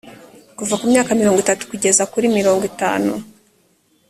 [0.57, 3.13] kuva ku myaka mirongo itatu kugeza kuri mirngo itanu